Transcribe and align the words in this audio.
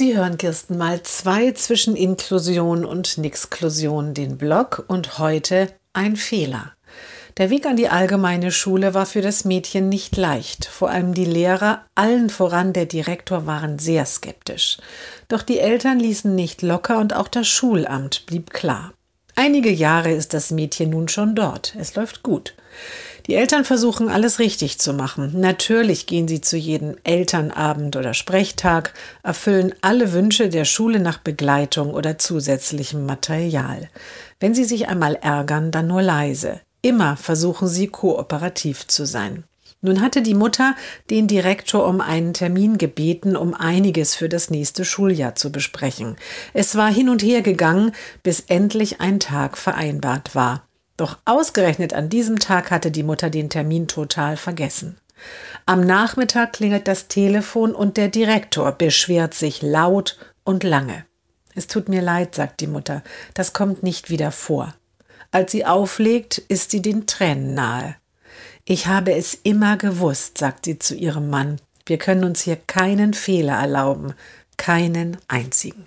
Sie 0.00 0.16
hören 0.16 0.38
Kirsten 0.38 0.78
mal 0.78 1.02
zwei 1.02 1.52
zwischen 1.52 1.94
Inklusion 1.94 2.86
und 2.86 3.18
Nixklusion 3.18 4.14
den 4.14 4.38
Blog 4.38 4.82
und 4.88 5.18
heute 5.18 5.68
ein 5.92 6.16
Fehler. 6.16 6.72
Der 7.36 7.50
Weg 7.50 7.66
an 7.66 7.76
die 7.76 7.90
allgemeine 7.90 8.50
Schule 8.50 8.94
war 8.94 9.04
für 9.04 9.20
das 9.20 9.44
Mädchen 9.44 9.90
nicht 9.90 10.16
leicht. 10.16 10.64
Vor 10.64 10.88
allem 10.88 11.12
die 11.12 11.26
Lehrer, 11.26 11.84
allen 11.94 12.30
voran 12.30 12.72
der 12.72 12.86
Direktor, 12.86 13.44
waren 13.44 13.78
sehr 13.78 14.06
skeptisch. 14.06 14.78
Doch 15.28 15.42
die 15.42 15.58
Eltern 15.58 16.00
ließen 16.00 16.34
nicht 16.34 16.62
locker 16.62 16.98
und 16.98 17.14
auch 17.14 17.28
das 17.28 17.46
Schulamt 17.46 18.24
blieb 18.24 18.54
klar. 18.54 18.94
Einige 19.34 19.70
Jahre 19.70 20.12
ist 20.12 20.34
das 20.34 20.50
Mädchen 20.50 20.90
nun 20.90 21.08
schon 21.08 21.34
dort. 21.34 21.74
Es 21.78 21.94
läuft 21.94 22.22
gut. 22.22 22.54
Die 23.26 23.34
Eltern 23.34 23.64
versuchen 23.64 24.08
alles 24.08 24.38
richtig 24.38 24.78
zu 24.78 24.92
machen. 24.92 25.32
Natürlich 25.38 26.06
gehen 26.06 26.26
sie 26.26 26.40
zu 26.40 26.56
jedem 26.56 26.96
Elternabend 27.04 27.96
oder 27.96 28.14
Sprechtag, 28.14 28.94
erfüllen 29.22 29.74
alle 29.82 30.12
Wünsche 30.12 30.48
der 30.48 30.64
Schule 30.64 31.00
nach 31.00 31.18
Begleitung 31.18 31.92
oder 31.92 32.18
zusätzlichem 32.18 33.06
Material. 33.06 33.88
Wenn 34.40 34.54
sie 34.54 34.64
sich 34.64 34.88
einmal 34.88 35.16
ärgern, 35.16 35.70
dann 35.70 35.86
nur 35.86 36.02
leise. 36.02 36.60
Immer 36.82 37.16
versuchen 37.16 37.68
sie 37.68 37.88
kooperativ 37.88 38.86
zu 38.86 39.04
sein. 39.04 39.44
Nun 39.82 40.02
hatte 40.02 40.20
die 40.20 40.34
Mutter 40.34 40.76
den 41.08 41.26
Direktor 41.26 41.86
um 41.86 42.02
einen 42.02 42.34
Termin 42.34 42.76
gebeten, 42.76 43.34
um 43.34 43.54
einiges 43.54 44.14
für 44.14 44.28
das 44.28 44.50
nächste 44.50 44.84
Schuljahr 44.84 45.36
zu 45.36 45.50
besprechen. 45.50 46.16
Es 46.52 46.76
war 46.76 46.92
hin 46.92 47.08
und 47.08 47.22
her 47.22 47.40
gegangen, 47.40 47.92
bis 48.22 48.40
endlich 48.40 49.00
ein 49.00 49.20
Tag 49.20 49.56
vereinbart 49.56 50.34
war. 50.34 50.64
Doch 50.98 51.16
ausgerechnet 51.24 51.94
an 51.94 52.10
diesem 52.10 52.38
Tag 52.38 52.70
hatte 52.70 52.90
die 52.90 53.02
Mutter 53.02 53.30
den 53.30 53.48
Termin 53.48 53.88
total 53.88 54.36
vergessen. 54.36 54.98
Am 55.64 55.80
Nachmittag 55.80 56.52
klingelt 56.52 56.86
das 56.86 57.08
Telefon 57.08 57.74
und 57.74 57.96
der 57.96 58.08
Direktor 58.08 58.72
beschwert 58.72 59.32
sich 59.32 59.62
laut 59.62 60.18
und 60.44 60.62
lange. 60.62 61.06
Es 61.54 61.66
tut 61.66 61.88
mir 61.88 62.02
leid, 62.02 62.34
sagt 62.34 62.60
die 62.60 62.66
Mutter, 62.66 63.02
das 63.32 63.54
kommt 63.54 63.82
nicht 63.82 64.10
wieder 64.10 64.30
vor. 64.30 64.74
Als 65.30 65.52
sie 65.52 65.64
auflegt, 65.64 66.38
ist 66.38 66.70
sie 66.70 66.82
den 66.82 67.06
Tränen 67.06 67.54
nahe. 67.54 67.96
Ich 68.64 68.86
habe 68.86 69.14
es 69.14 69.34
immer 69.34 69.76
gewusst, 69.76 70.38
sagt 70.38 70.66
sie 70.66 70.78
zu 70.78 70.94
ihrem 70.94 71.30
Mann. 71.30 71.60
Wir 71.86 71.98
können 71.98 72.24
uns 72.24 72.42
hier 72.42 72.56
keinen 72.56 73.14
Fehler 73.14 73.54
erlauben, 73.54 74.14
keinen 74.56 75.16
einzigen. 75.28 75.84